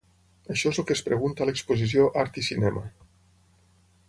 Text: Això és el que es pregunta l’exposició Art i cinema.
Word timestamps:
Això 0.53 0.71
és 0.73 0.79
el 0.83 0.87
que 0.91 0.95
es 0.99 1.03
pregunta 1.11 1.47
l’exposició 1.49 2.09
Art 2.23 2.41
i 2.43 2.45
cinema. 2.51 2.85